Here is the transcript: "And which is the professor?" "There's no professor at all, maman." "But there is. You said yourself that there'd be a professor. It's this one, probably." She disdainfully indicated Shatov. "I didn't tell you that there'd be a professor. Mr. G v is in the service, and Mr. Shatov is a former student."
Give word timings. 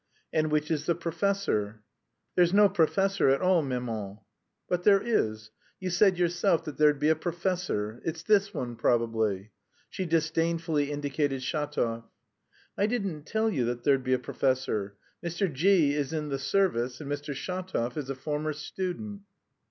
"And 0.33 0.49
which 0.51 0.71
is 0.71 0.87
the 0.87 0.95
professor?" 0.95 1.83
"There's 2.33 2.55
no 2.55 2.67
professor 2.69 3.29
at 3.29 3.39
all, 3.43 3.61
maman." 3.61 4.17
"But 4.67 4.83
there 4.83 4.99
is. 4.99 5.51
You 5.79 5.91
said 5.91 6.17
yourself 6.17 6.63
that 6.65 6.77
there'd 6.79 6.97
be 6.97 7.09
a 7.09 7.15
professor. 7.15 8.01
It's 8.03 8.23
this 8.23 8.51
one, 8.51 8.77
probably." 8.77 9.51
She 9.91 10.07
disdainfully 10.07 10.89
indicated 10.91 11.41
Shatov. 11.41 12.05
"I 12.75 12.87
didn't 12.87 13.27
tell 13.27 13.51
you 13.51 13.63
that 13.65 13.83
there'd 13.83 14.03
be 14.03 14.13
a 14.13 14.17
professor. 14.17 14.95
Mr. 15.23 15.53
G 15.53 15.91
v 15.91 15.95
is 15.95 16.13
in 16.13 16.29
the 16.29 16.39
service, 16.39 16.99
and 16.99 17.07
Mr. 17.07 17.35
Shatov 17.35 17.95
is 17.95 18.09
a 18.09 18.15
former 18.15 18.53
student." 18.53 19.21